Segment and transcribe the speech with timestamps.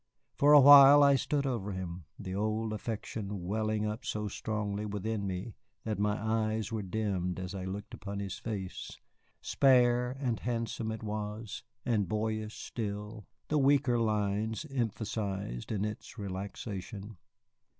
[0.33, 5.27] For a while I stood over him, the old affection welling up so strongly within
[5.27, 8.97] me that my eyes were dimmed as I looked upon his face.
[9.41, 17.17] Spare and handsome it was, and boyish still, the weaker lines emphasized in its relaxation.